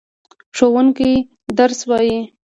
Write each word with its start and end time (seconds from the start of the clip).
ښوونکی 0.57 1.13
درس 1.57 1.79
وايي. 1.89 2.19